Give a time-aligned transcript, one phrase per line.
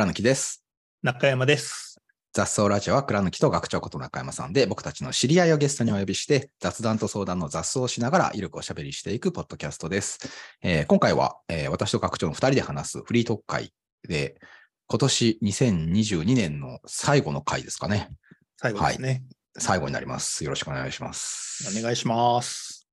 [0.00, 0.64] 倉貫です。
[1.02, 2.00] 中山です。
[2.32, 10.18] 雑草ラジオは倉貫と学長こと中山さんで、僕たちの知り合いをゲストにお呼びして、雑談と相談の雑草をしながら、ゆるくおしゃべりしていくポッドキャストです。
[10.62, 13.74] えー今回は、えー私と学長の2人で話すフリートーク会
[14.08, 14.40] で、
[14.86, 18.08] 今年2022年の最後の回ですかね。
[18.56, 19.22] 最後ですね。
[19.58, 20.44] 最後になります。
[20.44, 21.78] よろしくお願いします。
[21.78, 22.86] お願いします。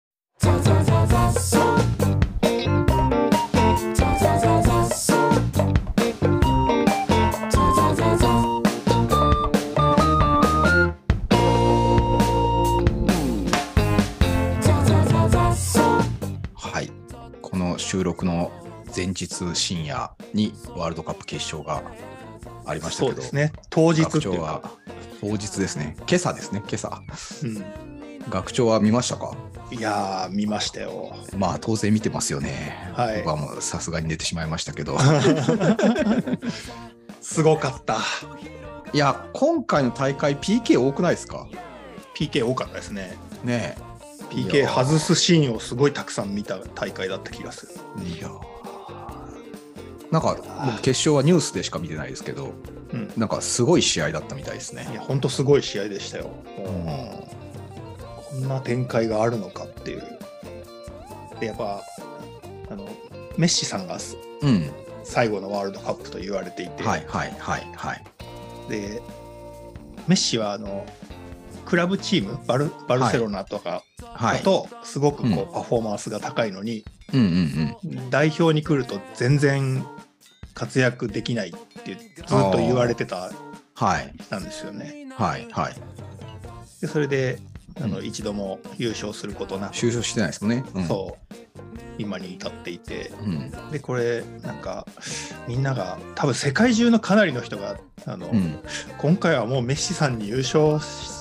[18.14, 18.52] 16の
[18.96, 21.84] 前日深夜にワールドカップ決勝が
[22.66, 24.62] ありましたけど、そうですね、当日っていうか
[25.22, 27.02] 当日ですね、今朝ですね、今朝。
[27.44, 27.66] うん
[28.30, 29.38] 学長は見ましたか？
[29.72, 31.16] いや見ましたよ。
[31.38, 32.92] まあ当然見てますよね。
[32.94, 34.98] はい、僕はもうさすがに寝てしまいましたけど。
[37.22, 38.00] すごかった。
[38.92, 41.48] いや今回の大会 PK 多くないですか
[42.18, 43.16] ?PK 多かったですね。
[43.46, 43.82] ねえ。
[44.30, 47.72] PK 外すシーンをすごいたくさん見た大会だった気がする。
[48.04, 48.18] え。
[48.20, 48.30] いや
[50.12, 52.54] なんか僕決勝はニュースでしか見てないですけど、
[52.94, 53.12] うん。
[53.18, 54.88] なんかすごい試合だったみたいですね。
[54.92, 56.30] いや、ほんとすごい試合でしたよ。
[56.58, 57.28] うん
[58.40, 60.04] こんな展開があるのかっていう。
[61.40, 61.82] で、やっぱ、
[62.70, 62.88] あの、
[63.38, 63.98] メッシさんが
[64.42, 64.70] うん。
[65.08, 68.04] 最後のワールドカップと言われていて、はいはいはいはい。
[68.70, 69.02] で
[70.06, 70.86] メッシはあの
[71.68, 74.38] クラブチームバルバルセロナとかはい。
[74.38, 79.86] だとすごくこう、うんパフォーマンスが高いのにうんうん代表に来ると全然
[80.54, 81.52] 活躍できないっ
[81.84, 83.32] てずっと言われてた
[83.76, 84.14] はい。
[84.30, 85.08] なんですよね。
[85.16, 85.76] はいはい。
[86.82, 87.40] でそれで
[87.80, 90.64] あの、うん一度も優勝することなく、収集してないですもんね。
[90.74, 91.36] うん、そう
[92.00, 93.72] 今に至っていてうん。
[93.72, 94.88] でこれなんか
[95.48, 98.60] みんなが多分世界中のかなりの人があの、うん。
[98.98, 101.17] 今回はもうメッシさんに優勝し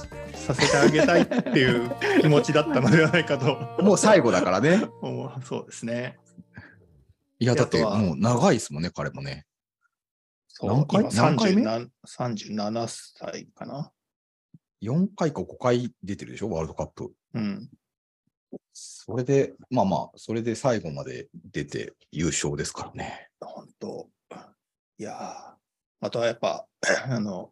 [0.47, 1.91] させてあげたいっていう
[2.21, 4.87] 気持ちだったのではないかともう最後だからね。
[5.45, 6.19] そうですね。
[7.39, 9.45] いや、だってもう長いですもんね、彼もね。
[10.63, 11.03] 何回？
[11.03, 13.93] 今何回目？37 37歳かな。
[14.83, 17.13] 4回か5回出てるでしょ、ワールドカップ。
[17.35, 17.69] うん。
[18.73, 23.29] それで、まあまあ、それで最後まで出て優勝ですからね。
[23.41, 24.09] 本当
[24.99, 25.17] いやー
[26.01, 26.67] あとはやっぱ
[27.09, 27.51] あの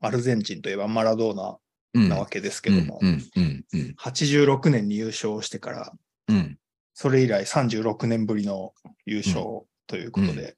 [0.00, 1.56] アルゼンチンといえばマラドーナうん。
[1.94, 3.94] なわけですけども、うんうんうんうん。
[3.98, 5.92] 86年に優勝してから
[6.28, 6.58] うん。
[6.94, 8.72] それ以来36年ぶりの
[9.04, 10.56] 優勝ということで、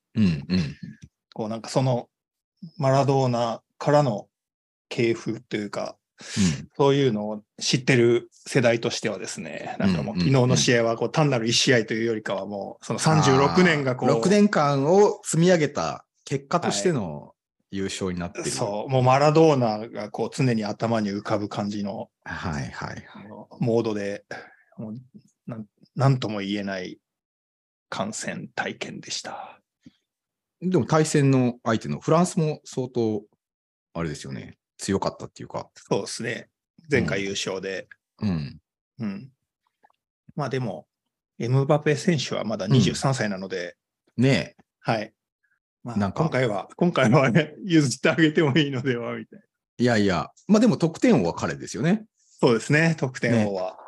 [1.34, 2.08] こうなんかその
[2.76, 4.28] マラドーナからの
[4.88, 5.96] 系譜というか、
[6.76, 17.32] そういうのを知ってる世代としてはですね、なんかもううん昨日の試合はこう単なる1試合というよりかはもうその36年がこう、6年間を積み上げた結果としての
[17.70, 18.50] 優勝になってる。
[18.50, 23.04] そう、もうマラドーナがこう常に頭に浮かぶ感じのはいはい
[23.60, 24.24] モードで、
[24.76, 24.94] もう
[25.46, 26.98] なんなんとも言えない
[27.88, 29.60] 観戦体験でした。
[30.60, 33.22] でも対戦の相手のフランスも相当、
[33.94, 35.68] あれですよね、強かったっていうか。
[35.74, 36.48] そうですね。
[36.90, 37.88] 前回優勝で。
[38.20, 38.60] うん。
[39.00, 39.30] うん。
[40.34, 40.86] まあでも、
[41.38, 43.76] エムバペ選手はまだ23歳なので、
[44.16, 45.12] ねはい。
[45.86, 49.44] まあ、なんか今回は、今回はね、 譲ってあげてもいいのでは、みたいな。
[49.78, 49.82] え。
[49.84, 52.06] いやいや、まあでも得点王は彼ですよね。
[52.40, 53.78] そうですね、得点王は。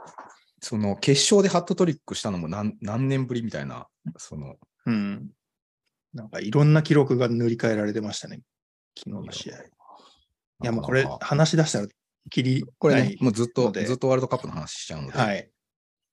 [0.61, 4.55] その決勝でハットトリックしたのも何何年ぶりみたいな、その、
[4.87, 5.31] うん。
[6.15, 8.43] なんかいろんな記録が塗り替えられてましたね、
[8.97, 9.57] 昨日の試合。
[9.57, 9.71] い
[10.63, 11.89] や、もうこれ話し出したら
[12.31, 13.17] きりこれね。
[13.19, 15.51] もうずっと、ずっとワールドカップの話しちゃうので、はい。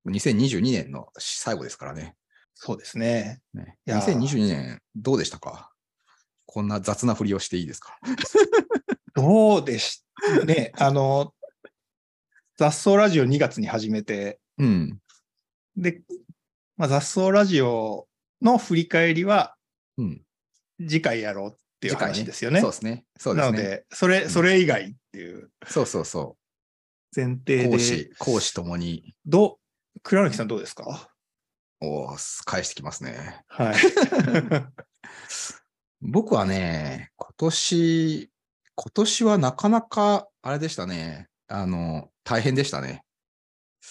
[0.07, 2.16] 2022年の最後ですからね。
[2.56, 3.41] そうですね。
[3.53, 5.75] ねいやー2022年、どうでしたか？
[6.45, 7.97] こんな雑なふりをしていいですか？
[9.16, 10.03] どうでし
[10.45, 11.33] ね、あの、
[12.57, 15.00] 雑草ラジオ2月に始めて、うん。
[15.75, 16.01] で、
[16.77, 18.07] まあ、雑草ラジオ
[18.42, 19.56] の振り返りは
[19.97, 20.21] うん。
[20.80, 22.59] 次回やろうっていう話ですよね。
[22.62, 23.06] そうですね。
[23.18, 23.51] そうですね。
[23.51, 26.38] なので、それ、んそれ以外っていうそうそうそ
[27.15, 27.38] 前う。
[27.45, 29.59] 提で講師、、講師ともに、ど
[29.95, 31.09] う、倉貫さんどうですか？
[31.81, 33.44] おー返してきますね。
[33.48, 33.75] はい。
[36.07, 38.30] 僕はね、今年、
[38.75, 41.28] 今年はなかなか、あれでしたね。
[41.48, 43.04] あの、大変でしたね。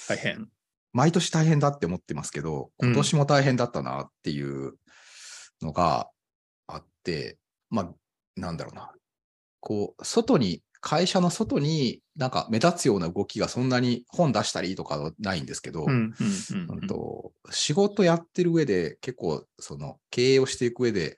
[0.09, 0.49] 大変。
[0.93, 4.75] 毎年大変だって思ってますけど、うん今年も大変だったなっていう
[5.61, 6.09] のが
[6.69, 7.37] あって、
[7.69, 7.91] まあ、
[8.37, 8.93] なんだろうな。
[9.59, 15.87] こう、外に、会社の外になんか目立つような動きがそんなに本出したりとかはないんですけど、
[17.51, 21.17] 仕事やってる上で結構その経営をしていく上で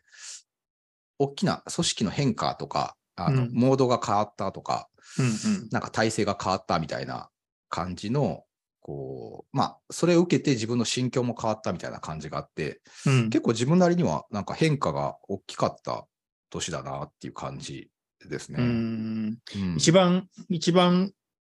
[1.19, 3.51] 大きな組織の変化とか、あの、うん。
[3.53, 7.31] モードが変わったとか、うんなんか体制が変わったみたいな
[7.69, 8.45] 感じの、
[8.81, 13.13] こう、まあ、それを受けて自分の心境も変わったみたいな感じがあって、うん。
[13.13, 13.31] うん。
[13.31, 16.07] 結構自分なりにはなんか変化が大きかった
[16.51, 17.91] 年だなっていう感じ
[18.29, 18.59] ですね。
[18.61, 19.39] うん。
[19.55, 19.77] うん。
[19.77, 21.13] 一番、一番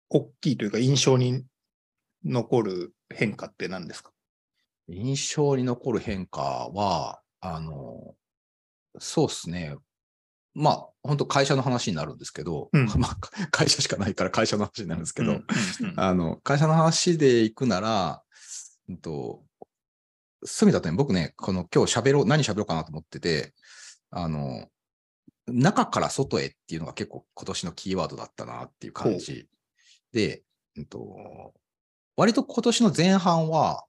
[0.08, 1.44] 大きいというか印象に
[2.24, 4.12] 残る変化って何ですか？
[4.88, 6.40] 印象に残る変化
[6.72, 8.14] は、あの、
[9.00, 9.76] そうですね。
[10.54, 12.86] まあ、本当会社の話になるんですけど、うん。
[12.98, 13.16] まあ、
[13.50, 16.00] 会社しかないから会社の話になるんですけど、うんうんうん。
[16.00, 18.22] あの、会社の話で行くなら、
[18.88, 19.44] うんと、
[20.44, 23.54] そういう意味だとね、僕ね、この今日喋ろう、何喋ろうかなと思ってて、
[24.10, 24.68] あの、
[25.46, 29.48] 中から外へっていうのが結構今年のキーワードだったなっていう感じ。
[30.12, 30.42] で、
[30.76, 31.54] うんと、
[32.16, 33.84] 割と今年の前半は、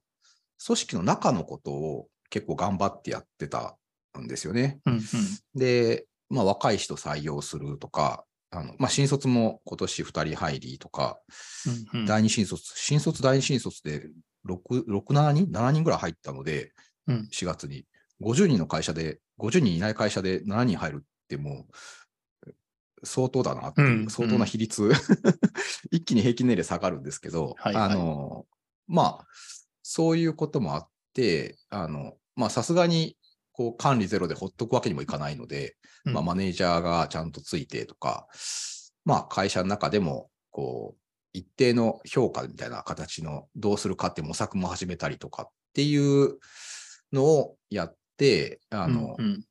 [0.64, 3.76] 組織の中のことを結構頑張ってやってた
[4.18, 4.80] んですよね。
[4.86, 5.00] うんうん
[5.54, 11.18] で、まあ、若い人採用するとか、あのまあ、新卒も今年2人入りとか、
[11.92, 14.08] うんうん第二新卒、新卒、第二新卒で
[14.48, 16.72] 6、6 7人 ?7 人ぐらい入ったので、
[17.06, 17.84] うん4月に。
[18.22, 21.66] 50人の会社で、50人いない会社で7人入るっても
[22.44, 22.52] う、
[23.02, 24.90] 相当だなっていう、うん相当な比率、
[25.90, 28.46] 一気に平均年齢下がるんですけど、はいはいあの、
[28.86, 29.26] まあ、
[29.82, 33.16] そういうこともあって、あの、まあ、さすがに、
[33.60, 35.76] こう、管理ゼロでほっとくわけにもいかないので、
[36.06, 36.14] うん。
[36.14, 38.26] まあ、マネージャーがちゃんとついてとか、
[39.04, 40.98] まあ、会社の中でも、こう、
[41.34, 46.38] 一定の評価みたいな形のどうするかって模索も始めたりとかっていう
[47.12, 49.44] のをやって、あの、うんうん。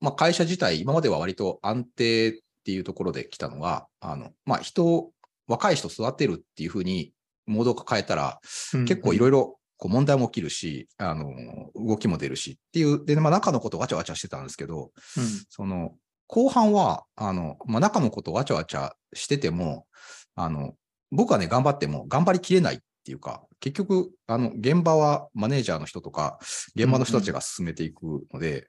[0.00, 2.32] まあ、会社自体、今までは割と安定っ
[2.64, 5.10] ていうところで来たのが、あの、まあ、人を、
[5.48, 7.12] 若い人育てるっていうふうに、
[7.46, 8.38] モードを変えたら、
[8.86, 11.26] 結構いろいろこう問題も起きるし、あの、
[11.74, 15.24] 動きも出るしっていう、で、まあ、中のことわちゃわちゃしてたんですけど、うん。
[15.48, 15.94] その、
[16.28, 19.86] 後半は、あの、まあ、中のことわちゃわちゃしてても、
[20.34, 20.74] あの、
[21.10, 26.38] 僕はね、頑張っても頑張りきれないっていうか、結局、あの、現場はマネージャーの人とか、
[26.74, 28.68] 現場の人たちが進めていくので、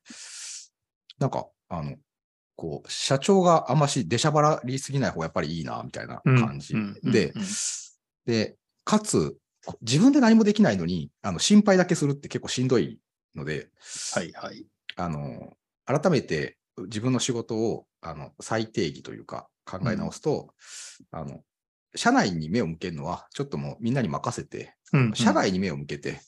[1.19, 1.95] なんか、あの、
[2.55, 6.99] こう、社長があんまし出しゃばらりすぎない方がやっぱりいいな、みたいな感じうん。
[7.03, 7.11] うん。
[7.11, 7.43] でうん、
[8.25, 9.37] で、かつ、
[9.81, 12.99] 自分で何もできないのに、あの、心配だけするって結構しんどい
[13.35, 13.69] ので、
[14.13, 14.65] はいはい。
[14.95, 15.53] あの、
[15.85, 20.53] 改めて自分の仕事を、あの、再定義というか考え直すと、
[21.11, 21.41] あの、
[21.95, 26.21] 社内に目を向けるのは、ちょっともうみんなに任せて、うんうん社外に目を向けて、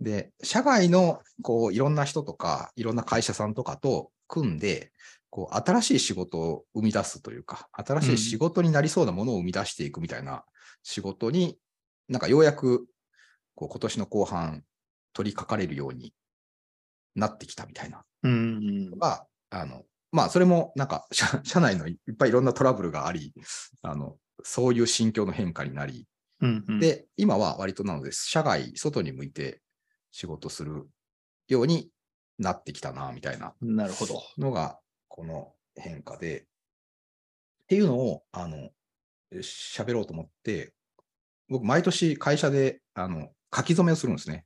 [0.00, 4.92] で、社外の、こう、いろんな人とか、いろんな会社さんとかと組んで、
[5.30, 10.44] こう、新しい仕事を生み出すというか、新しい仕事になりそうなものを生み出していくみたいな
[10.82, 11.58] 仕事に、
[12.08, 12.86] なんかようやく、
[13.54, 14.64] こう、今年の後半、
[15.12, 16.12] 取り掛かれるように
[17.14, 18.04] なってきたみたいな。
[18.22, 23.32] うんあの、まあ、それもなんか 社、社内のいっぱいいろんなトラブルがあり、
[23.82, 26.06] あの、そういう心境の変化になり、
[26.40, 29.62] うんうん、で、今は割となので、社外、外に向いて
[30.10, 30.88] 仕事する
[31.48, 31.90] ように
[32.38, 33.54] なってきたな、みたいな。
[33.60, 34.22] なるほど。
[34.36, 38.70] のが、この変化で、っていうのを、あの、
[39.32, 40.74] 喋ろうと思って、
[41.48, 44.44] 僕、毎年会社で、あの、書き初めをするんですね。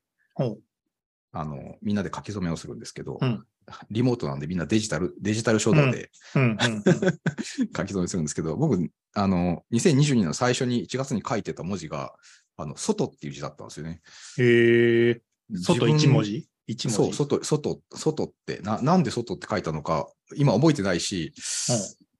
[1.32, 3.44] あの、みんなで書き初めをするんですけど、うん。
[3.91, 6.58] リモートなんでみんなデジタル、デジタル書道でうんうんうん
[7.77, 12.15] 書き初めするんですけど、僕、あの、2022年の最初に1月に書いてた文字が、
[12.56, 14.03] あの、外っていう字だったんですよね。
[14.39, 15.22] へえ、
[15.53, 16.32] 外一文字？
[16.32, 17.17] 字一文字？
[17.17, 21.32] そう、外、外、外ってな、なんで外って書いたのか、今覚えてないし、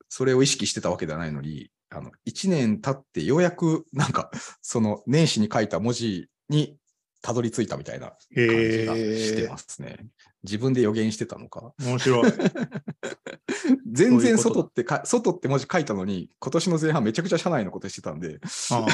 [0.09, 4.31] それを意識してたわけではないのに、あの、1年経ってようやく、なんか、
[4.63, 6.77] その年始に書いた文字に
[7.23, 10.07] たどり着いたみたいな感じがしてますね。
[10.43, 11.73] 自分で予言してたのか。
[11.81, 12.33] 面白い。
[13.93, 18.87] 全然外ってか、外って文字書いたのに、今年の前半めちゃくちゃ社内のことしてたんで、あ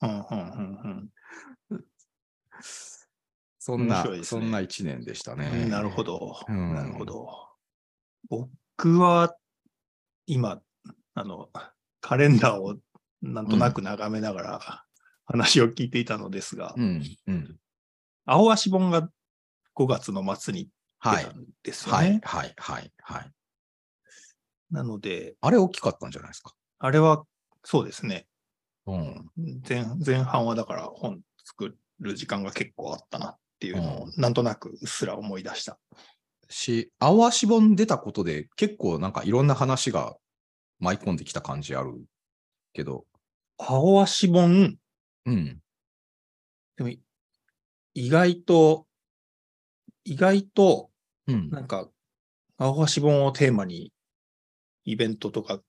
[0.00, 0.26] あ。
[0.30, 1.10] うんうんうん
[3.58, 5.64] そんな、ねそんな1年でしたうね。
[5.64, 6.38] んなるほど。
[6.48, 7.28] うんなるほど。
[8.28, 9.36] 僕は
[10.26, 10.62] 今、
[11.14, 11.50] あの、
[12.00, 12.76] カレンダーを
[13.22, 14.84] なんとなく眺めながら
[15.24, 17.56] 話を聞いていたのですが、うん、うん。
[18.24, 19.08] 青足本が
[19.74, 21.36] 5月の末にはい出た。
[21.36, 22.20] んですよね。
[22.24, 23.32] はい、はい、はい、はい。
[24.70, 26.52] なので、あれ大きかったんじゃないですか？
[26.78, 27.24] あれは
[27.64, 28.26] そうですね。
[28.86, 29.30] うん。
[29.68, 35.78] 前前半はだから本作る時間が結構あったなっていうのを、なんとなくうっすら思い出した。
[36.48, 40.16] し、青足本出たことで結構なんかいろんな話が
[40.78, 41.92] 舞い込んできた感じある
[42.72, 43.06] けど、
[43.58, 44.76] 青足本、
[45.24, 45.58] うん。
[46.76, 46.90] でも
[47.94, 48.86] 意外と、
[50.04, 50.90] 意外と
[51.26, 51.50] うん。
[51.50, 51.88] なんか
[52.58, 53.92] 青橋本をテーマに
[54.84, 55.60] イベントとか、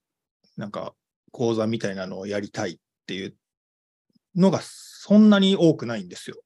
[0.56, 0.94] なんか
[1.32, 3.36] 講座みたいなのをやりたいっていう
[4.36, 6.38] のがそんなに多くないんですよ。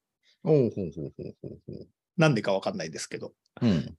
[0.44, 1.86] おうほうほうほうほうほ
[2.18, 3.34] なんでかわかんないですけど。
[3.62, 3.68] う。
[3.68, 3.98] うん。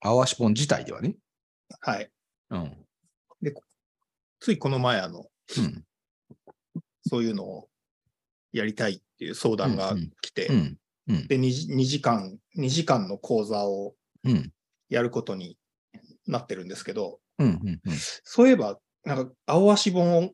[0.00, 1.16] 青足本自体ではね。
[1.80, 2.10] はい。
[2.50, 2.76] うん。
[4.42, 5.20] ついこの前、あの、
[5.56, 5.84] うん。
[7.08, 7.68] そういうのを
[8.52, 10.78] やりたいっていう相談が来て、うん。
[11.08, 11.26] うん。
[11.28, 13.94] で2時、2時間、2時間の講座を
[14.24, 14.52] うん。
[14.88, 15.56] やることに
[16.26, 17.20] なってるんですけど。
[18.24, 20.32] そういえば、なんか、青足本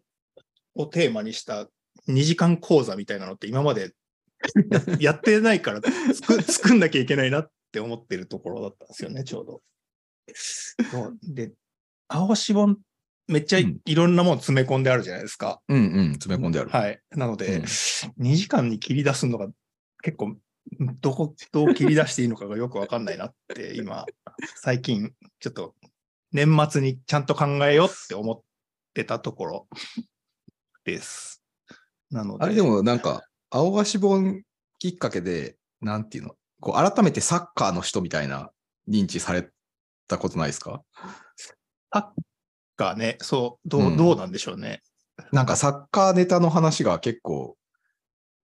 [0.75, 1.69] をテーマにした
[2.09, 3.93] 2時間講座みたいなのって今まで
[4.99, 5.81] や やってないから
[6.15, 9.62] 作作んなきゃいけないなって思ってるところだったんですよね、ちょうど。
[11.23, 11.53] で、
[12.09, 12.79] 青足本
[13.28, 15.61] めっちゃうんいろんなもの詰め込んであるじゃないですか。
[15.68, 15.78] うん。
[15.78, 16.12] うん。
[16.12, 16.70] 詰め込んである。
[16.70, 17.00] はい。
[17.11, 19.49] なので、うん2時間に切り出すのが
[20.02, 20.37] 結構、
[21.00, 24.06] どこ、 どう切り出していいのかがよくわかんないなって、今、
[24.56, 25.75] 最近、ちょっと、
[26.32, 28.40] 年末にちゃんと考えようって思っ
[28.94, 29.68] てたところ
[30.85, 31.42] です。
[32.11, 34.42] なので、あれでもなんか、青足本
[34.78, 38.50] きっかけで、なんていうの、こう改めてサッカーの人みたいな
[38.88, 39.49] 認知され
[40.06, 40.82] たことないですか？
[42.78, 44.80] がね、そう、どう、うんどうなんでしょうね。
[45.32, 47.56] なんかサッカーネタの話が結構、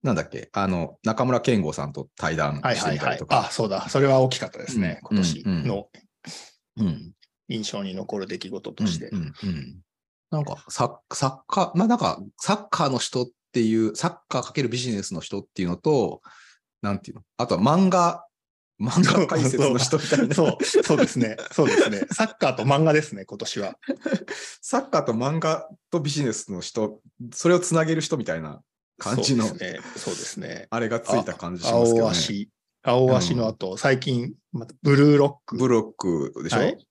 [0.02, 3.48] なんだっけ、あの、中村健吾さんと対談はいしてはいはいあ、みたりとか。
[3.50, 3.88] そうだ。
[3.88, 5.00] それは大きかったですね。
[5.10, 5.88] うん今年の
[6.76, 7.12] うん。
[7.48, 9.06] 印象に残る出来事として。
[9.06, 9.80] うんうんうん
[10.30, 16.22] なんかサッ、サッカー、まあなんか、サッカーの人っていう、サッカーかけるビジネスの人っていうのと、
[16.82, 17.22] なんていうの？
[17.36, 18.26] あとは漫画、
[18.80, 20.34] 漫画解説の人みたいな。
[20.34, 21.36] そう、そうですね。
[21.52, 22.06] そうですね。
[22.10, 23.78] サッカーと漫画ですね、今年は。
[24.60, 27.00] サッカーと漫画とビジネスの人、
[27.32, 28.62] それをつなげる人みたいな
[28.98, 29.80] 感じの、そうですね。
[29.96, 30.66] そうですね。
[30.70, 32.08] あれがついた感じしますけどね。
[32.08, 32.50] 青足。
[32.82, 35.56] 青足の後、最近、またブルーロック。
[35.56, 36.86] ブロックでしょ、はい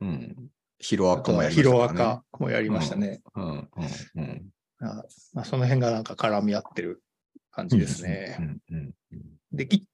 [0.00, 0.36] うん。
[0.78, 2.22] ヒロアカもやりましたからね。
[2.32, 3.22] カもやりましたね。
[3.34, 3.68] うんうん
[4.16, 4.48] うん。
[4.80, 7.02] あまあ、その辺がなんか絡み合ってる
[7.50, 8.36] 感じですね。
[8.38, 9.86] うんうんうんで、い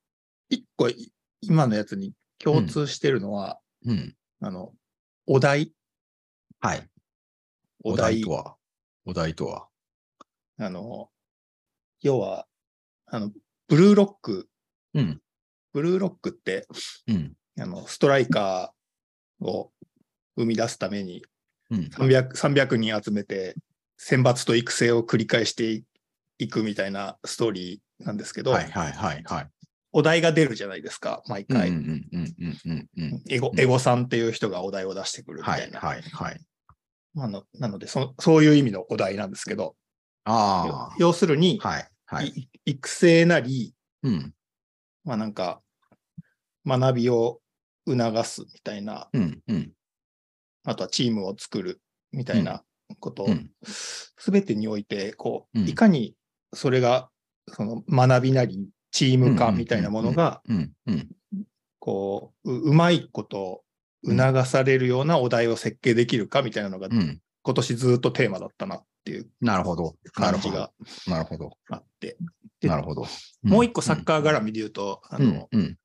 [0.48, 4.16] 一個、い今のやつに共通してるのは、うん。
[4.40, 4.72] あの、
[5.26, 5.72] お題。
[6.60, 6.88] はい。
[7.84, 8.20] お題。
[8.20, 8.56] とは？
[9.04, 9.68] お題とは？
[10.58, 11.10] あの、
[12.00, 12.46] 要は、
[13.06, 13.30] あの、
[13.68, 14.48] ブルーロック、
[14.94, 15.20] うん。
[15.72, 16.66] ブルーロックって、
[17.08, 17.32] うん。
[17.58, 19.72] あの、ストライカーを
[20.36, 21.24] 生み出すために
[21.70, 21.78] うん。
[21.92, 23.56] 300, 300人集めて
[23.96, 25.82] 選抜と育成を繰り返して
[26.38, 29.48] いくみたいなストーリーなんですけど、はいはいはいはい。
[29.92, 31.68] お題が出るじゃないですか、毎回。
[31.68, 33.22] うんうんうんうんうんうん。
[33.28, 35.80] エゴエゴさんっていう人がお題を出してくるみたな。
[35.80, 36.40] はいいはいはい。
[37.14, 39.76] まあのなのでそ、そういう意味のお題なんですけど、
[40.24, 40.96] ああ。
[40.98, 42.28] 要するに、はいはい。
[42.28, 44.34] い育成なり、うん。
[45.04, 45.60] まあなんか、
[46.66, 47.40] 学びを
[47.86, 49.72] 促すみたいな、うんうん。
[50.64, 51.80] あとはチームを作る
[52.12, 52.62] みたいな
[53.00, 56.14] ことをうんすべてにおいて、こう、うんいかに
[56.54, 57.10] それが、
[57.48, 60.42] その学びなり、チーム化みたいなものが。
[61.80, 63.64] こう、ううまいこと
[64.06, 67.20] 促されるようなお題を設計できるかみたいなのが、うん。
[67.42, 69.28] 今年ずっとテーマだったなっていう。
[70.12, 70.70] 感じが
[71.08, 71.50] なるほど。
[71.70, 72.16] あって。
[72.60, 73.06] でなるほど。
[73.42, 75.76] もう一個サッカー絡みで言うと、あうんの、うん。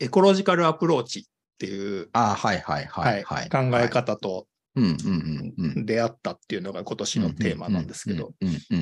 [0.00, 1.22] エコロジカルアプローチっ
[1.58, 3.48] ていう、ああ、はいはいははい。
[3.48, 4.46] 考え方と。
[4.76, 8.32] 出会ったっていうのが今年のテーマなんですけど、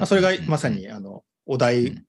[0.04, 2.04] それがまさにあのお題、うん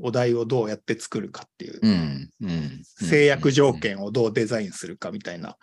[0.00, 5.56] お題をどうやって作るかっていう、うんうん、制約条件をどうデザインするかみたいな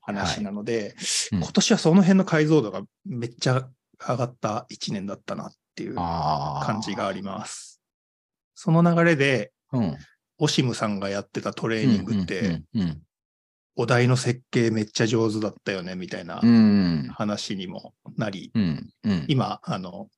[0.00, 0.94] 話なので、
[1.32, 1.38] うん。
[1.40, 3.68] 今年はその辺の解像度がめっちゃ
[4.06, 7.80] 上がった一年だったなっていう感感じがあります。
[8.54, 9.96] その流れで、うん、
[10.38, 12.62] オシムさんがやってたトレーニングって、
[13.76, 16.40] お題の設計めっちゃ上手だったよねみたいな
[17.14, 18.52] 話にもなり、
[19.28, 20.08] 今、あの、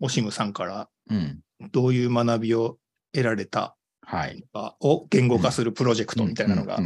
[0.00, 1.40] オシムさんからうん。
[1.72, 2.78] どういう学びを
[3.12, 6.80] 得られたかを言語化するプロジェクトみたいなのが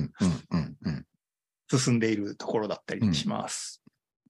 [1.70, 3.82] 進んでいるところだったりします。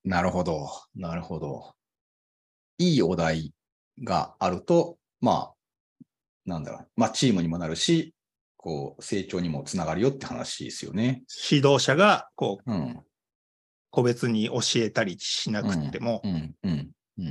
[0.05, 0.69] なるほど。
[0.95, 1.75] なるほど。
[2.79, 3.55] いいお題
[4.03, 5.55] があるとまあ
[6.45, 6.89] なんだろう。
[6.97, 8.15] まあチームにもなるし
[8.57, 11.23] こう成長にもつながるよって話ですよね。
[11.51, 13.01] 指導者がこううん。
[13.91, 16.91] 個別に教えたりしなくてもう、んうんうん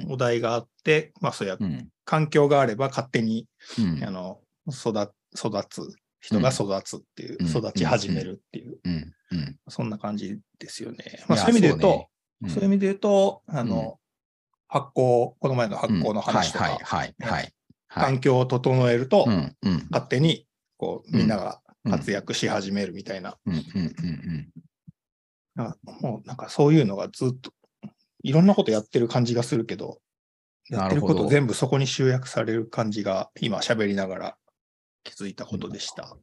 [0.10, 1.90] お題があって、まあそういううん。
[2.06, 3.48] 環境があれば勝手に、
[3.80, 4.04] うん。
[4.04, 5.82] あの育育つ、
[6.20, 7.48] 人が育つっていう、うん。
[7.48, 9.14] 育ち始めるっていう、うん。
[9.32, 9.58] うん。
[9.68, 11.24] そんな感じですよね。
[11.28, 12.10] まあそういう意味で言うと、そ
[12.42, 12.54] うね。
[12.54, 14.00] そういう意味で言うと、あの、
[14.68, 16.80] 発酵、この前の発酵の話とか、
[17.90, 19.88] 環境を整えると、うんうん。
[19.92, 20.48] 勝手に
[20.78, 21.92] こうみんながうん。
[21.92, 23.38] 活躍し始めるみたいな。
[25.56, 27.52] もうなんかそういうのがずっと、
[28.24, 30.00] いろんなことやってる感じがするけど、
[30.70, 34.38] やってること全部そこに集約される感じが今喋りながら
[35.04, 36.16] 気づいたことでした。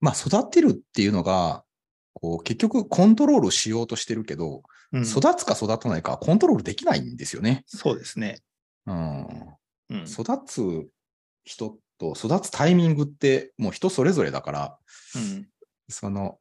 [0.00, 1.62] まあ、育てるっていうのが、
[2.14, 4.62] こう、結局コントロールしようとしてるけど、
[4.92, 7.64] うん、育つか育たないかはコントロールできないんですよね。
[7.66, 8.40] そうですね。
[8.86, 9.26] うん。
[9.90, 10.04] うん。
[10.04, 10.88] 育つ
[11.44, 14.78] 人と育つタイミングってもう人それぞれだから、
[15.14, 15.48] うん。
[15.88, 16.38] その、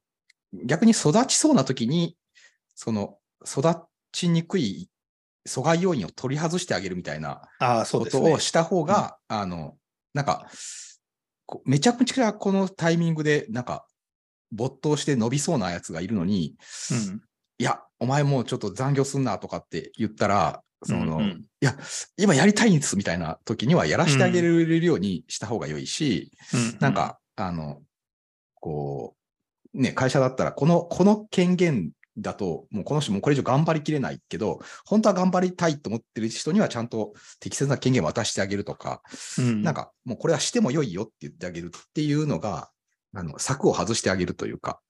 [0.66, 2.18] 逆に育ちそうな時に、
[2.76, 3.76] その、育
[4.12, 4.90] ちにくい
[5.48, 7.42] 阻害要因を取り外してあげるみたいな
[7.92, 8.24] こと。
[8.24, 9.78] をした方が、あの、
[10.14, 10.48] なんか、
[11.66, 13.86] めちゃくちゃこのタイミングで、なんか、
[14.52, 16.56] 没頭して伸びそうなやつがいるのに、
[16.92, 17.22] うん。
[17.58, 21.78] いや、お前もうちょっと残業すんなとかって言ったら、その、うんうんいや、
[22.18, 27.82] 今やりたいんですみたいな時にはやらせてあげれるようにした方が良いし、うんなん、か、あの、
[28.56, 29.16] こ
[29.74, 39.02] う、ね、会社だったら、この、この権限だと、もうこの人もうこれ以上頑張りきれないけど、本当は頑張りたいと思ってる人にはちゃんと適切な権限を渡してあげるとか、
[39.38, 42.70] うん、なんか、もうこれはしても良いよって言ってあげるっていうのが、
[43.14, 44.82] あの、柵を外してあげるというか、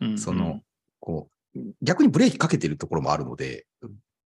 [0.00, 0.60] うん、うん、その、
[0.98, 3.66] こう、逆にブレーキかけてるところもあるので、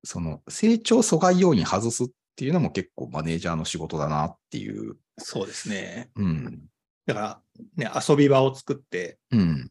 [0.04, 4.96] その、成長阻害要因外すっていうのも結構マネージャーの仕事だなっていう。
[5.18, 6.10] そうですね。
[6.16, 6.64] うん。
[7.06, 7.40] だから、
[7.76, 9.70] ね、遊び場を作って、うん。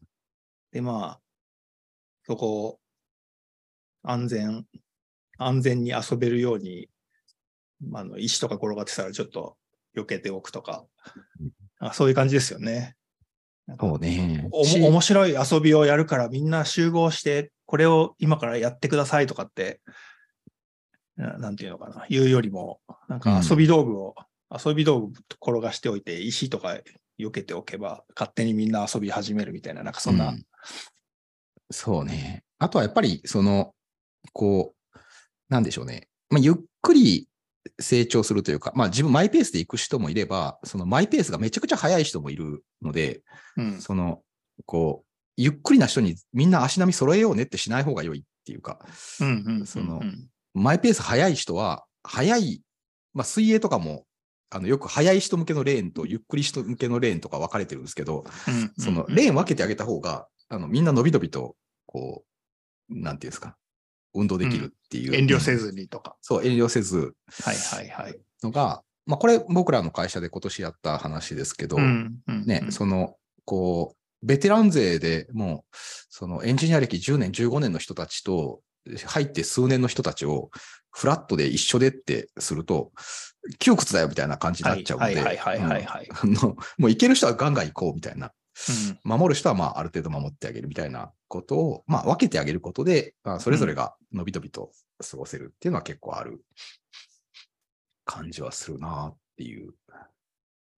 [0.72, 1.20] で、まあ、
[2.26, 2.78] そこを
[4.02, 4.66] 安全、
[5.38, 6.88] 安全に遊べるように、
[7.80, 9.56] まあ、あの石とか転がってたらちょっと
[9.96, 10.84] 避けておくとか、
[11.78, 12.96] あそういう感じですよね。
[13.80, 14.46] そうね。
[14.52, 19.80] お面白い遊びをやるからみんな集合して、これを今からやってくださいとかって、
[21.16, 24.14] ななんていうのかな、言うよりも、なんか遊び道具を、
[24.50, 25.12] 遊び道具
[25.42, 26.76] 転がしておいて、石とか
[27.18, 30.44] 避けておけば、勝手にみんな遊び始めるみたいな、なんかそんな、うん
[31.70, 32.44] そうね。
[32.58, 33.74] あとはやっぱり、その、
[34.32, 34.98] こう、
[35.48, 36.08] なんでしょうね。
[36.30, 37.28] まあ、ゆっくり
[37.80, 43.22] 成長するというか、まあ自分マイペースで行く人もいれば、そのマイペースがめちゃくちゃ速い人もいるので、
[43.56, 44.20] うん、その、
[44.66, 48.78] こう、ゆっくりな人にみんな足並み揃えようねってしない方が良いっていうか、
[49.66, 50.02] その
[50.54, 52.62] マイペース速い人は、速い、
[53.14, 54.04] まあ水泳とかも、
[54.50, 62.24] あの、よく速い人向けのレーンとゆっくり人向けのレーンとか分かれてるんですけど、うんそのレーン分けてあげた方が、あの、みんな伸び伸びと、こ
[62.90, 63.56] う、なんていうんですか、
[64.14, 65.14] 運動できるっていう。
[65.14, 66.16] 遠慮せずにとか。
[66.20, 67.14] そう、遠慮せず。
[67.42, 68.20] はいはいはい。
[68.42, 75.76] のが、まあこれ僕らの会社で今年やった話ですけど、うんうんね、その、こう、ベテラン勢でもう、
[76.08, 78.60] そのエンジニア歴10年、15年の人たちと、
[79.06, 80.50] 入って数年の人たちを
[80.90, 82.92] フラットで一緒でってすると、
[83.58, 86.08] 窮屈だよみたいな感じになっちゃうので、はいはいはいはいはい。
[86.24, 86.36] うん。
[86.38, 88.32] あのもう行ける人はガンガン行こうみたいな、
[89.04, 94.70] うん守る人はまあある程度守ってあげるみたいなことを、まあ分けてあげることで、まあ、それぞれがのびのびと
[95.10, 96.44] 過ごせるっていうのは結構ある
[98.04, 99.74] 感じはするなっていう。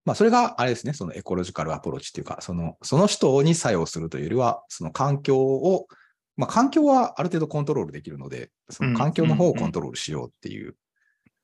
[0.05, 5.89] まあ、それがあれですね、そのエコロジカルアプローチっていうか、その、その人に作用するというよりは、その環境を、
[6.37, 10.77] まあ、環境はある程度コントロールできるので、その環境の方をコントロールしようっていう。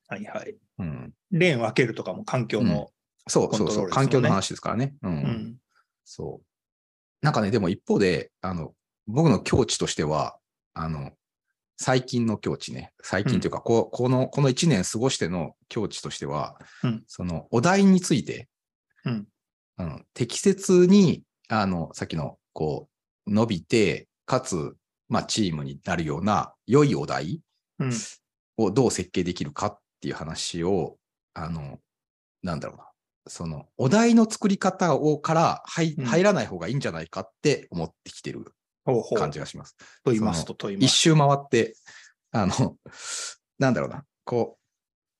[0.06, 0.54] はいはい。
[0.78, 1.12] うん。
[1.32, 2.90] レーン分けるとかも環境の、
[3.26, 4.94] そうそうそう、コントロールですもんね環境の話ですからね。
[5.02, 5.12] うん。
[5.12, 5.56] うん
[6.04, 6.46] そう。
[7.22, 8.74] なんかね、でも一方で、あの、
[9.06, 10.36] 僕の境地としては、
[10.74, 11.12] あの、
[11.76, 17.04] 最近の境地ね、最近というか、こうこの、この1年過ごしての境地としては、うん。
[17.06, 18.48] そのお題について、
[19.04, 19.26] うん。
[19.76, 22.88] あの適切に、あの、さっきの、こ
[23.26, 24.76] う、伸びて、かつ、
[25.08, 27.40] まあ、チームになるような良いお題
[27.78, 27.92] うん。
[28.56, 30.98] をどう設計できるかっていう話を、
[31.34, 31.80] あの、
[32.42, 32.91] なんだろうな。
[33.26, 38.54] その、お題の作り方をから入らない方がいいんじゃないかって思ってきてる
[39.16, 39.76] 感じがします。
[40.04, 40.84] と言いますと、と言います。
[40.86, 41.74] 一周回って、
[42.32, 42.76] あの、
[43.58, 44.04] なんだろうな。
[44.24, 44.58] こ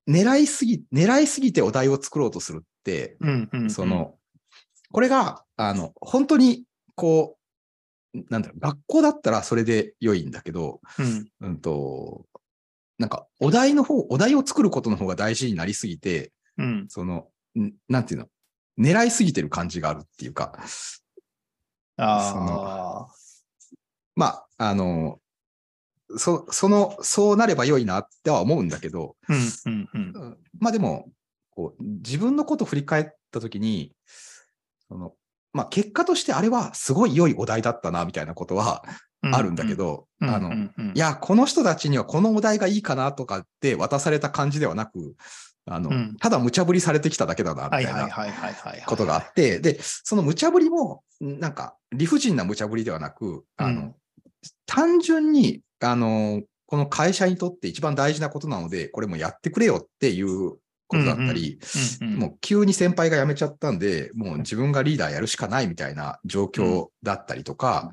[0.07, 4.17] う、狙いすぎ、狙いすぎてお題を作ろうとするって、うんうんうんそ、の、
[4.91, 6.65] これが、あの、本当に、
[6.97, 7.38] こ
[8.15, 12.27] う、なんだろう、学校だったらそれで良いんだけど、うんうんと、
[12.99, 17.25] なんか、お題の方、お題を作ることの方が大事になりすぎて、うんその、ん
[17.88, 18.27] なんていうの、
[18.79, 20.53] 狙いすぎてる感じがあるっていうか、
[21.97, 23.15] ああ、
[24.17, 25.19] まあ、あの、
[26.17, 30.12] そその、そうなれば良いなっては思うんだけど、うんうんうん。
[30.15, 31.11] うんまあでも、
[31.51, 33.95] こう自分のことを振り返ったときに、
[34.88, 35.15] その、
[35.53, 38.85] まあ結果としてあれはすごい良いお題だったな、みたいなことは
[39.23, 39.35] うん。
[39.35, 40.73] あるんだけど、うん、あの、うんうん。
[40.88, 45.15] うんいや、この人たちにはこのお題がいいかなとかって渡された感じではなく、
[45.66, 47.87] あの、うんただ無茶ぶりされてきただけだな、みたはいい
[48.81, 48.87] な。
[48.87, 53.94] ことがあって、で、その無茶ぶりも、んなんか理不尽な無茶ぶりではなく、あの、うん
[54.66, 60.57] 単純に、あの、この会社にとって一番大事なことなので、これもやってくれよっていう
[60.88, 61.59] ことだったり、
[62.01, 67.90] もう急に先輩が辞めちゃったんで、もう自分がリーダーやるしかないみたいな状況だったりとか。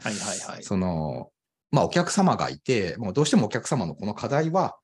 [0.61, 1.29] その、
[1.71, 4.77] まあお客様がいて、もうどうしてもお客様のこの課題は、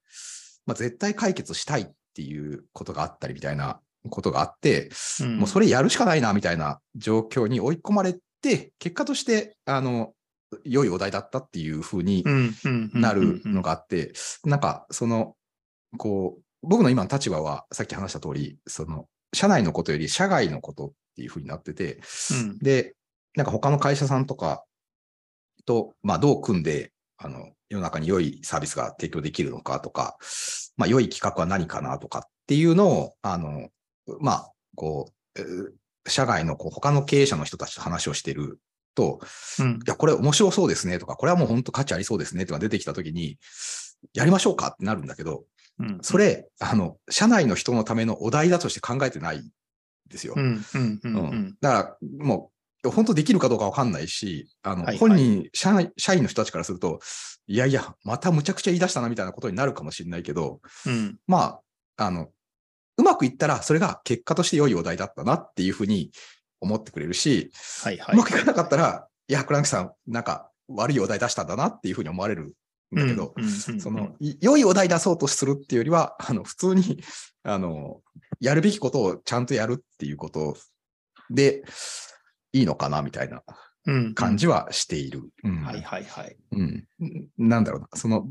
[0.65, 4.89] まあ絶対解決したいっていうことがあったりみたいなことがあって、
[5.21, 5.37] うん。
[5.39, 10.13] もうそれやるしかないなみたいな状況に追い込まれて、結果として、あの、
[10.63, 12.23] 良いお題だったっていうふうに
[12.93, 14.13] なるのがあって、
[14.45, 15.35] なんかその、
[15.97, 21.99] こう、僕の今の立場はさっき話した通り、その、社内のことより社外のことっていうふうになってて、
[22.31, 22.57] うん。
[22.59, 22.95] で、
[23.35, 24.63] なんか他の会社さんとか
[25.65, 30.17] と、まあどう組んで、あの、世の中に良いサービスが提供できるのかとか、
[30.77, 33.69] まあ良い企画は何かなとかっていうのを、あの、
[34.19, 35.71] まあ、こう、えー
[36.07, 38.59] 社外のこう他の経営者の人たちと話をしてる
[38.93, 39.19] と、
[39.59, 39.71] うん。
[39.75, 43.37] いや、これ面白そうですねとか、これはもう本当価値ありそうですねとか出てきたときに、
[44.13, 45.45] やりましょうかってなるんだけど、
[45.79, 45.99] うん。
[46.01, 49.51] それ、あの、社内の人のためのお題だとして考えてないん
[50.07, 50.35] ですよ。
[51.59, 52.54] だから、もう、
[52.91, 54.97] 本当できるかどうかわかんないし、あの、はいはい。
[54.97, 56.99] 本人社内、社員の人たちからすると、
[57.47, 61.17] いやいや、またむちゃくちゃ言い出したなみたいなことになるかもしれないけど、うん。
[61.27, 61.59] ま
[61.97, 62.29] あ、あの、
[62.97, 66.11] うまくいったら、それが結果として良いお題だったなっていうふうに
[66.59, 67.51] 思ってくれるし、
[67.83, 68.15] はいはい。
[68.15, 72.55] うまくいかなかったら、いや、クランクさん、なんか悪いお題出したんだなっていうふうに思われる
[72.95, 73.33] んだけど、
[73.79, 77.03] その、い良いお題出そうとするっていうよりは、あの、普通に、
[77.43, 78.01] あの、
[78.39, 80.55] やるべきことをちゃんとやるっていうこと
[81.29, 81.63] で、
[82.55, 83.43] いいのかな、みたいな
[83.85, 85.29] うん感じはしている。
[85.43, 86.37] うんはいはいはい。
[86.51, 86.87] うん。
[87.37, 88.27] なんだろうな、その、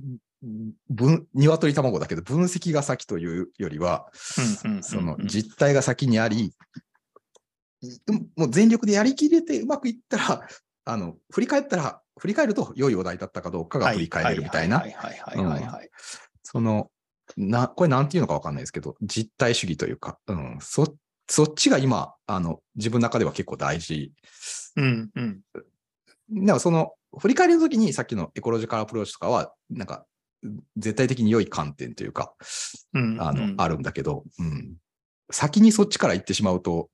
[0.91, 4.09] 分、鶏卵だけど、分析が先というよりは、
[4.83, 6.53] その実態が先にあり、
[8.07, 10.49] うんもう全力でやりきれてうまくいったら、
[10.87, 15.91] あの、振り返ったら、振り返ると良いお題だったかどうかが振り返れるみたいなは、いはいはいはいはいはい。
[16.43, 16.91] その、
[17.37, 20.97] な、これなんていうのかわかんないですけど、実体主義というか、うん、そ、
[21.29, 24.13] そっちが今、あの、自分の中では結構大事。
[24.77, 25.41] うんうん
[26.31, 30.07] でもその、振り返りの時にさっきのエコロジカルアプローチとかは、なんか、
[30.77, 32.35] 絶対的に良い観点というか、
[32.95, 34.77] うんあの、うんあるんだけど、うん。
[35.31, 36.89] 先にそっちから行ってしまうと、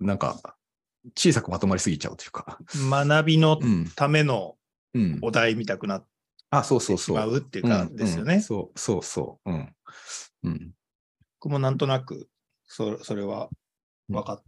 [0.00, 0.56] なんか、
[1.16, 2.58] 小さくまとまりすぎちゃうというか。
[2.74, 3.90] 学びのうん。
[3.94, 4.56] ための
[4.94, 5.18] うん。
[5.22, 6.06] お題見たくなっ
[6.50, 7.16] あ、そうそうてしそう。
[7.16, 8.34] まうっていうかんですよね。
[8.34, 9.50] うんそう、そうそう。
[9.50, 9.74] うん。
[10.44, 10.70] うん。
[11.40, 12.28] 僕もなんとなく、
[12.66, 13.48] そそれは
[14.08, 14.42] 分かっ、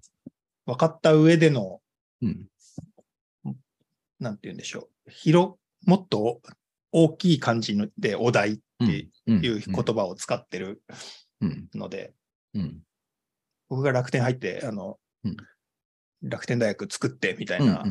[0.67, 1.81] 分かった上での、
[2.23, 2.49] うん。
[4.19, 5.11] なんて言うんでしょう。
[5.11, 5.55] 広、
[5.87, 6.41] もっと
[6.93, 10.83] 大きい感じのでお題ってうんいう言葉を使ってる
[11.41, 11.69] うん。
[11.75, 12.13] ので、
[12.55, 12.81] うん。
[13.69, 15.37] 僕が楽天入って、あの、うん
[16.23, 17.65] 楽天大学作ってみたい。
[17.65, 17.83] な。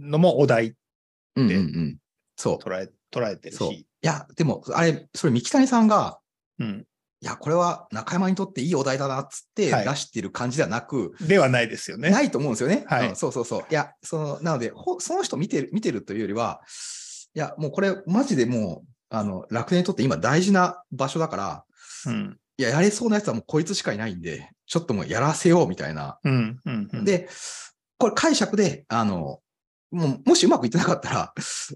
[0.00, 0.76] のもお題
[1.34, 1.46] うん。
[1.46, 1.52] うん。
[1.52, 1.98] うん。
[2.36, 2.58] そう。
[2.58, 3.72] 捉え、捉えてるそう。
[3.72, 3.86] いし。
[4.02, 6.20] や、でも、あれ、それ、三木谷さんが、
[6.60, 6.86] うん。
[7.22, 12.10] いや、これは中山にとっていいお題だなっつってはい出してる感じではなく、ではないですよね。
[12.10, 12.84] ないと思うんですよね。
[12.86, 13.64] はいうんそうそうそう。
[13.70, 16.62] いや、その、なので、ほその人見てる、見てるというよりは、
[17.34, 21.64] いや、もうこれ、マジでもう、あの、楽天にとって今大事な場所だから、
[22.06, 22.38] うん。
[22.56, 26.18] いや、やれそうなやつはもうこいつしかいないんで、ちょっともうやらせようみたいな。
[26.24, 26.60] うん。
[26.64, 26.88] うん。
[26.92, 27.28] うん、で、
[27.98, 29.40] これ解釈で、あの、
[29.90, 31.34] もうもしうまくいってなかったら、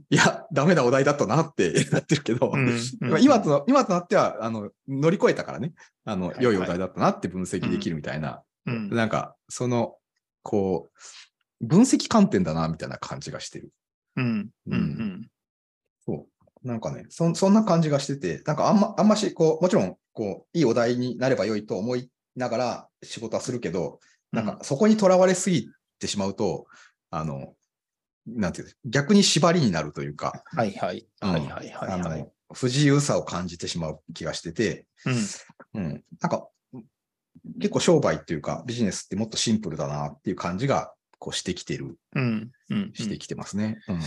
[0.09, 5.73] いや、ダメなお題だったなって なってるけど、うん、うん今と、今となっては、あの、乗り越えたからね、
[6.05, 8.91] あのは、い良いお題だったなって分析できるみたいな、うん。
[8.91, 9.97] なんか、その、
[10.43, 10.91] こ
[11.61, 13.73] う、分析観点だな、みたいな感じがしてる。
[14.17, 14.51] うん。
[14.67, 14.75] うん。
[14.75, 15.31] うん。
[16.07, 16.27] そ
[16.63, 16.67] う。
[16.67, 23.99] なんかね、そそんな感じがしてて、なんかあんま、あんまし、こう、もちろん、こう、いいお題になれば良いと思いながら仕事はするけど、
[24.33, 26.67] なんかそこにとらわれすぎてしまうと、
[27.11, 27.55] あの、
[28.27, 31.07] なんていうの逆に縛りになるというか、はいはい。
[31.23, 32.21] うんはいはいはいあはい。
[32.21, 34.87] の、不自由さを感じてしまう気がしてて、
[35.75, 35.83] うん。
[35.83, 36.05] うん。
[36.21, 36.49] なんか、
[37.59, 42.51] 結構商売っていうか、ビジネスってもっとシンプルだなっていう感じが、こうしてきてる、うん。
[42.71, 42.93] うん。
[42.95, 43.79] してきてますね。
[43.89, 44.01] うん。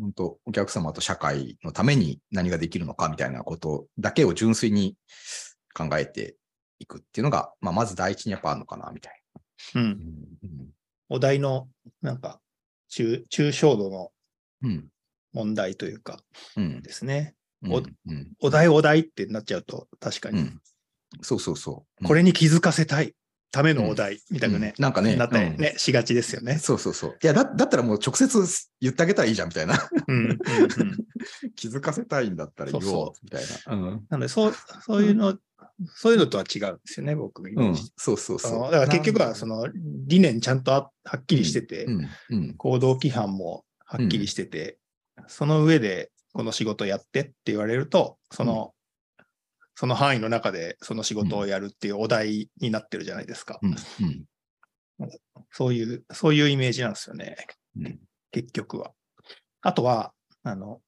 [0.00, 4.96] 本当お客様と社会のために何ができるのかみたいなことだけを純粋に
[5.74, 6.36] 考えて
[6.80, 9.22] いくっていうのが、まあ、まず第一にやっぱあるのかな、みたい
[9.76, 9.82] うん。
[9.84, 9.90] な。
[9.90, 10.70] うん。
[11.08, 11.68] お題の、
[12.02, 12.40] なんか、
[12.88, 14.10] 中、抽象度の
[14.62, 14.88] うん。
[15.32, 16.18] 問題というか、
[16.56, 16.82] うん。
[16.82, 17.34] ですね。
[17.62, 17.72] うん。
[17.72, 18.32] おうん。
[18.40, 20.60] お題お題ってなっちゃうと、確かに、うん。
[21.20, 22.04] そうそうそう。
[22.04, 23.14] これに気づかせたい
[23.50, 26.58] ためのお題、みたくね、うんなんかね、なったりうんね、しがちですよね。
[26.58, 27.18] そうそうそう。
[27.22, 28.42] いや、だだったらもう直接
[28.80, 29.78] 言ってあげたらいいじゃんみたいな。
[30.08, 30.16] うん。
[30.16, 30.38] うんうん
[31.56, 33.74] 気づかせたいんだったら言おうそうそみたいな。
[33.74, 34.06] うん。
[34.08, 35.36] なので、そう、そういうの、
[35.94, 37.92] そういうのとは違うんですよね、僕がイメうんージ。。
[37.96, 38.52] そうそうそう。
[38.52, 39.68] あのだから結局は、その、
[40.06, 42.08] 理念ちゃんとあはっきりしてて、うん。
[42.30, 42.54] うん。
[42.56, 44.78] 行動規範もはっきりしてて、
[45.26, 48.72] その上でこの仕事やってって言われると、その、
[49.74, 53.58] その範囲の中でその仕事をやるっていうお題になってるじゃないですか。
[53.62, 53.76] うん。
[55.00, 55.10] うん。
[55.50, 57.36] そういう、そういうイメージなんですよね。
[57.76, 57.98] うん
[58.32, 58.92] 結局は。
[59.62, 60.12] あとは、
[60.42, 60.80] あの、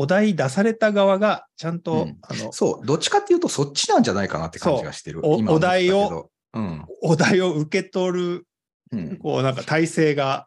[0.00, 5.20] お題出された側がちゃんと、うんあの、そう、どっちかっていうとそっちなんじゃないかなって感じがしてる。
[5.24, 6.30] おお題を。
[6.54, 6.86] うん。
[7.02, 8.46] お題を受け取る、
[8.92, 9.16] うん。
[9.16, 10.46] こう、なんか体制が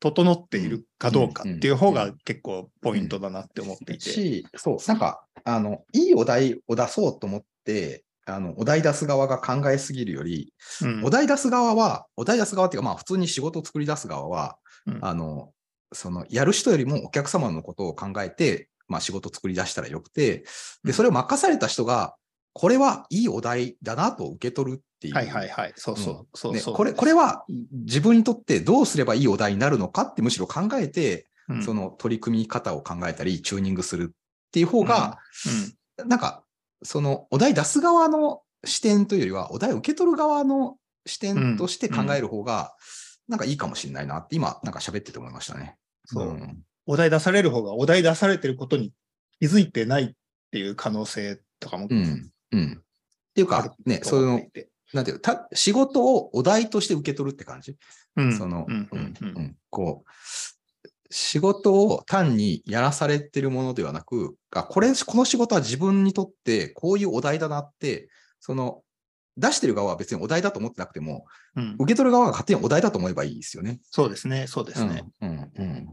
[0.00, 4.10] 整っているかどうかっていう方が結構ポイントだなって思っていて。
[4.10, 15.52] し、そう、なんか、あの、いいお題を出そうと思って、あの、お題出す側が考えすぎるより、うんお題出す側は、お題出す側っていうか、まあ、普通に仕事を作り出す側は、うんあの、
[15.92, 20.44] その、やる人よりもお客様のことを考えて、まあ、仕事を作り出したらよくて、
[20.84, 22.14] で、それを任された人が、
[22.52, 25.14] これはいいお題だなと受け取るっていう。
[25.14, 25.72] はいはいはい。
[25.76, 26.36] そうそう。
[26.36, 26.72] そうそう。
[26.72, 35.18] ねこれ、これは自分にとってどうすればいいお題になるのかってむしろ考えて、うん、その取り組み方を考えたり、チューニングするっていう方が、
[36.06, 36.44] なんか、
[36.82, 42.74] そのお題出す側の視点というよりは、お題を受け取る側の視点として考える方が、
[43.28, 45.76] なんかいいかもしれないなって、今、なんか喋ってて思いましたね。
[46.06, 48.92] そうんお題出される方がお題出されてることに
[49.38, 50.10] 気づいてないっ
[50.50, 52.32] ていう可能性とかもうん。
[52.52, 52.72] うん。
[52.80, 54.40] っていうか、ね、とその。
[54.94, 57.76] なんていうた仕事をお題として受け取るって感じ？
[58.16, 68.08] うんその、うんうんうんこう、仕事を単にやらされてるものではなく、あこれ、この仕事は自分にとってこういうお題だなって、
[68.40, 68.82] その、
[69.38, 73.80] 出してる側は別にお題だと思ってなくても、うん受け取る側が勝手にお題だと思えばいいですよね。
[73.90, 75.04] そうですね、そうですね。
[75.20, 75.30] うん。
[75.30, 75.86] うん。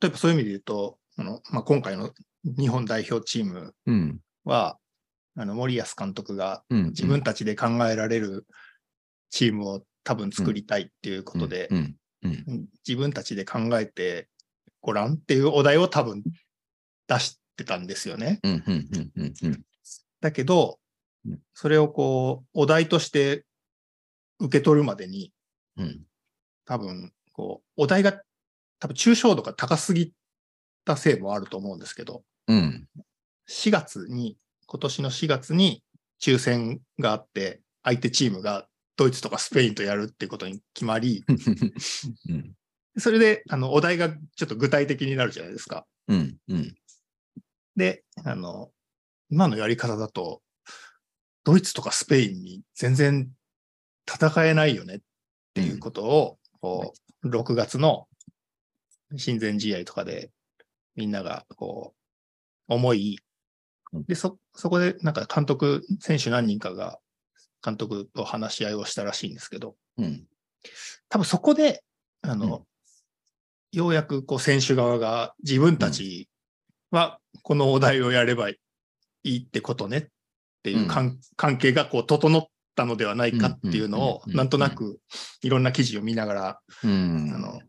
[0.00, 2.10] 例えばそういう意味で言うと、あのまあ、今回の
[2.44, 4.18] 日本代表チームうん。
[4.44, 4.76] は、
[5.36, 6.84] あの森保監督がうん。
[6.88, 8.46] 自分たちで考えられる
[9.30, 11.96] チームを多分作りたいっていうことで、うん。
[12.22, 12.32] うん。
[12.32, 14.28] うん自分たちで考えて
[14.80, 16.24] ごらんっていうお題を多分
[17.06, 18.40] 出してたんですよね。
[18.42, 18.64] うん。
[18.66, 18.88] うん。
[18.92, 19.10] うん。
[19.16, 19.34] うん。
[19.42, 19.62] うん。
[20.20, 20.79] だけどうん、
[21.54, 23.44] それをこう、お題として
[24.38, 25.32] 受け取るまでに、
[25.76, 26.00] うん。
[26.64, 28.20] 多分、こう、お題が
[28.78, 30.12] 多分抽象度が高すぎ
[30.84, 32.88] たせいもあると思うんですけど、うん。
[33.48, 35.82] 4月に、今年の4月に
[36.20, 41.24] 抽選があって、相手チームがドイツとかスペインとやるっていうことに決まり、
[42.28, 42.54] うん。
[42.98, 45.86] それで、あの、お題がちょっと具体的になるじゃないですか。
[46.08, 46.36] うん。
[46.48, 46.74] うん。
[47.76, 48.70] で、あの、
[49.30, 50.42] 今のやり方だと、
[51.44, 53.30] ドイツとかスペインに全然
[54.06, 54.98] 戦えないよねっ
[55.54, 58.06] ていうことを、こう、6月の
[59.16, 60.30] 親善試合とかで
[60.96, 61.94] みんながこ
[62.68, 63.18] う、思い
[63.92, 66.98] うん、で、そ、そこでなんか監督、選手何人かが
[67.64, 70.24] 監督と話し合いをしたらしいんですけど、うん。
[71.08, 71.82] 多分そこで、
[72.22, 72.64] あの、
[73.72, 76.28] ようやくこう選手側が自分たち
[76.90, 78.58] はこのお題をやればい
[79.22, 80.06] いってことねっ
[80.62, 82.46] ていう関,、関係がこう整っ
[82.76, 85.00] たのではないかっていうのをうんうんうんうんなんとなく
[85.42, 87.32] いろんな記事を見ながら、うん。
[87.34, 87.60] あの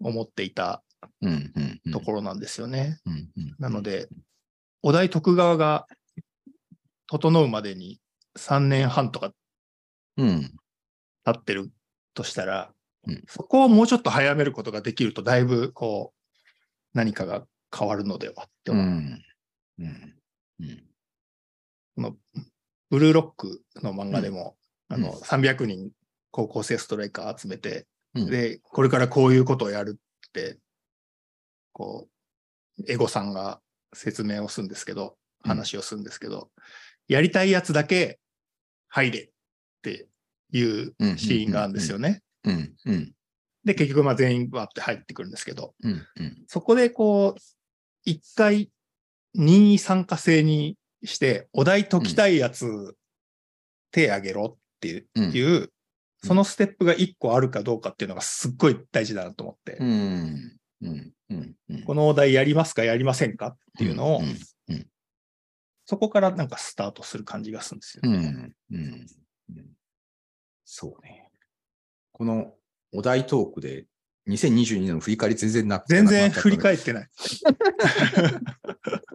[0.00, 0.82] 思っていた
[1.22, 1.52] うん。
[1.84, 1.92] うん。
[1.92, 2.98] ところなんですよね。
[3.06, 3.12] うん。
[3.36, 3.54] うん。
[3.58, 4.08] なので、
[4.82, 5.86] お題徳側が
[7.08, 8.00] 整うまでに
[8.36, 9.32] 3年半とか
[10.16, 10.52] うん。
[11.24, 11.70] 経ってる
[12.14, 12.72] としたら、
[13.06, 16.18] うんそこをもうちょっと早めることができると、だいぶこう、
[16.94, 18.84] 何かが変わるのではって思う。
[18.84, 19.22] うん。
[19.78, 20.14] うん。
[20.60, 20.87] うん。
[21.98, 22.14] この
[22.90, 24.56] ブルーロックの漫画でも、
[24.88, 24.94] うん。
[24.94, 25.90] あの300人
[26.30, 28.30] 高校生ストライカー集めて、うん。
[28.30, 30.58] で、これからこういうことをやるって、
[31.72, 32.08] こ
[32.78, 33.60] う、エゴさんが
[33.92, 35.50] 説明をするんですけど、うん。
[35.50, 36.50] 話をするんですけど、
[37.08, 38.20] やりたいやつだけ
[38.86, 39.28] 入れっ
[39.82, 40.06] て
[40.52, 42.22] いうシーンがあるんですよね。
[43.64, 45.92] で、結局まあ全員バーって入ってくるんですけど、うん。
[45.92, 46.44] うん。
[46.46, 47.40] そこでこう、
[48.04, 48.70] 一回
[49.34, 52.96] 任意参加制にして、お題解きたいやつ、
[53.90, 55.72] 手あげろっていう、
[56.24, 59.76] そのステップが一個あるかどうかっていうのがすっごい大事だなと思って。
[61.86, 64.36] このお題やりますかやりませんかっていうのを、うん
[65.90, 68.02] そこからなんかスタートする感じがするんですよ。
[68.04, 68.54] うん。
[68.72, 69.06] うん。
[69.56, 69.66] うん。
[70.66, 71.30] そうね。
[72.12, 72.52] この
[72.92, 73.86] お題トークで
[74.28, 77.08] 2022年の振り返り全然なく全然振りり返ってない。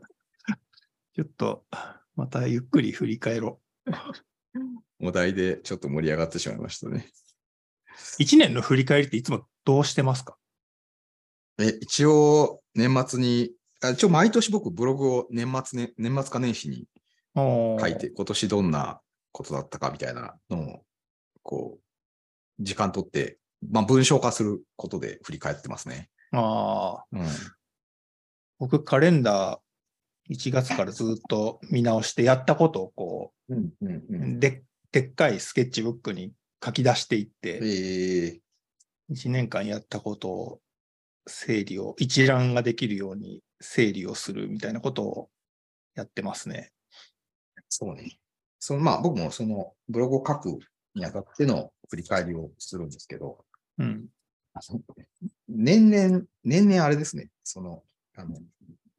[1.15, 1.63] ちょっと、
[2.15, 3.59] またゆっくり振り返ろ
[4.99, 7.07] お題でちょっと盛り上がってしまいましたね。
[7.87, 7.93] う。
[8.17, 10.37] 一年の振り返りっていつもどうしてますか？
[11.59, 13.51] え、一応年末に、
[13.83, 16.87] あ一応毎年僕ブログを年末ね、年末か年始に
[17.35, 18.99] 書書いて、今年どんな
[19.31, 20.85] ことだったかみたいなのを、
[21.43, 23.37] こう、時間取って、
[23.71, 26.09] まあ文章化することで振り返ってますね。
[26.31, 27.27] ああ、うん。
[28.57, 29.59] 僕カレンダー
[30.29, 33.91] 1月からずっと見直してやったことをこうんうん
[34.33, 34.39] うう、。
[34.39, 36.33] ででっかいスケッチブックに
[36.63, 38.39] 書き出していって、ええ
[39.11, 40.59] 1年間やったことを
[41.27, 45.29] 整理を、一覧ができるように整理をするみたいなことを
[45.95, 46.71] やってますね。
[47.69, 48.17] そうね。
[48.59, 50.57] そのまあ僕もそのブログを書く
[50.95, 53.43] にあたっての振り返りをするんですけど、
[53.77, 54.05] うん。
[55.47, 57.83] 年々、年々あれですね、その、
[58.15, 58.37] あの、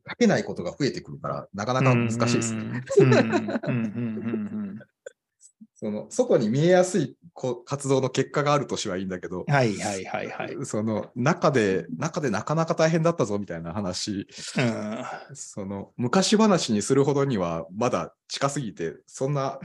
[0.08, 2.82] 書けないことが増えてくるから、なかなか難しいですね。
[3.00, 3.12] うん。
[3.12, 3.18] うん。
[3.18, 3.54] うん。
[3.66, 4.68] うん。
[4.68, 4.80] うん。
[5.74, 10.66] その、外に見えやすいこ活動の結果があるとしはいいんだけど、はいはいはいはい。
[10.66, 14.26] その、中で、中でなかなか大変だったぞみたいな話、
[14.58, 15.04] うん。
[15.34, 19.58] その、昔話にするほどにはまだ近すぎて、そんな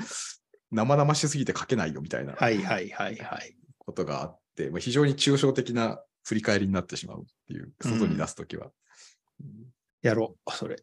[0.72, 3.56] 生々しすぎて書けないよみたいなはいはいはいはい。
[3.78, 8.72] ことがあって、まあ非常に抽象的な振り返りになってしまうっていう、外に出すときは。
[10.02, 10.78] やろう、それ。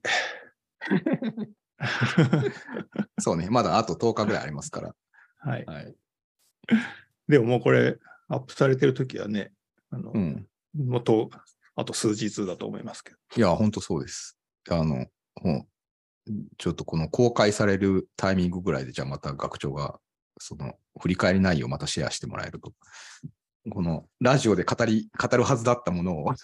[3.18, 4.94] そうね、まだあと10日ぐらいありますから。
[5.38, 5.64] はい。
[5.64, 5.94] はい。
[7.28, 7.98] でももうこれ、
[8.28, 9.52] アップされてるときはね、
[9.90, 10.46] あの、うん。
[10.74, 11.30] もっと、
[11.74, 13.18] あと数日だと思いますけど。
[13.36, 14.38] いや、本当そうです。
[14.68, 15.06] あの、
[15.42, 15.66] も
[16.26, 20.00] う、ちょっとこの公開されるタイミングぐらいで、じゃあまた学長が、
[20.38, 22.72] その、振り返り内容をまたシェアしてもらえると。
[23.70, 26.34] この、ラジオで語り、語るはずだったものを、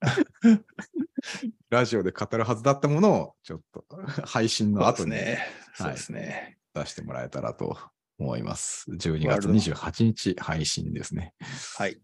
[1.70, 3.84] ラジオで語るはずだったものを、ちょっと、
[4.26, 5.16] 配信の後にね。
[5.18, 5.38] はい
[5.76, 6.58] そうですね。
[6.72, 7.76] 出してもらえたらと
[8.18, 8.90] 思います。
[8.90, 11.34] 12月ワールド28日配信ですね。
[11.76, 12.00] はい。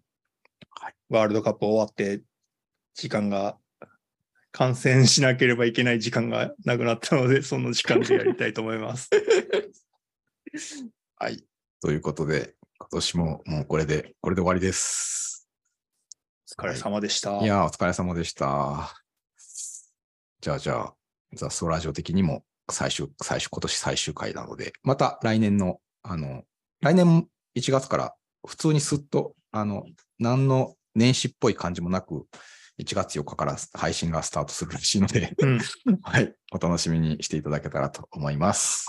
[0.71, 2.23] はいワールドカップ終わって、
[2.95, 3.59] 時間が、
[4.51, 9.09] 観戦しなければいけない時間がなくなったので、その時間でやりたいと思います。
[11.17, 11.43] はい。
[11.81, 15.49] ということで、今年ももうこれで、これで終わりです。
[16.59, 17.39] お疲れ様でした。
[17.39, 19.02] いやー、お疲れ様でした。
[20.43, 20.95] じゃあ、じゃあ、
[21.35, 26.43] 雑草ラジオ的にも最終、最終、今年最終回なので、また来年の、あの、
[26.81, 29.85] 来年も1月から普通にすっと、あの、
[30.19, 32.27] 何の年始っぽい感じもなく、
[32.81, 35.61] 1月4日から配信がスタートするらしいので、うん。
[36.03, 38.87] はい、お楽しみにしていただけたらと思います。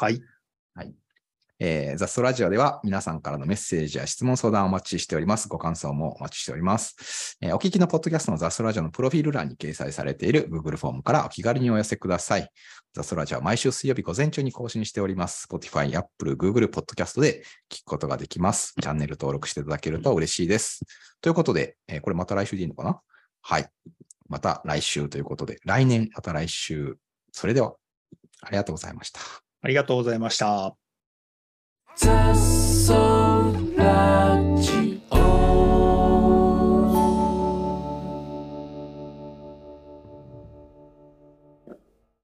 [0.74, 0.96] はい。
[1.60, 5.48] えー、ザストラジオでは皆さんからのメッセージや質問相談をお待ちしております。
[5.48, 7.38] ご感想もお待ちしております。
[7.42, 12.50] えーお聞きのポッドキャストのザストラジオのプロフィール欄に掲載されている Google フォームからお気軽にお寄せください。
[12.94, 15.48] ザストラジオは毎週水曜日午前中に更新しております。
[15.50, 18.74] Spotify、Apple、Google、ポッドキャストで聞くことができます。
[18.82, 20.82] チャンネル登録していただけると嬉しいです。
[21.22, 23.00] ということで、えーこれまた来週でいいのかな？
[23.42, 23.68] はい。
[24.28, 26.98] また来週ということで、来年また来週。
[27.32, 27.76] それでは、
[28.42, 29.20] ありがとうございました。
[29.62, 30.83] ありがとうございました。
[31.95, 33.53] Zasolać